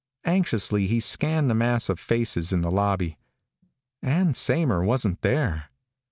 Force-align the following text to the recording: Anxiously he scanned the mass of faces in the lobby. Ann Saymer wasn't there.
Anxiously 0.25 0.87
he 0.87 0.99
scanned 0.99 1.47
the 1.47 1.53
mass 1.53 1.87
of 1.87 1.99
faces 1.99 2.51
in 2.51 2.61
the 2.61 2.71
lobby. 2.71 3.19
Ann 4.01 4.33
Saymer 4.33 4.83
wasn't 4.83 5.21
there. 5.21 5.69